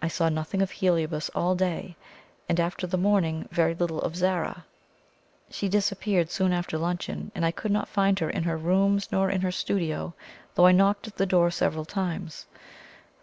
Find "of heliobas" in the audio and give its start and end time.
0.62-1.28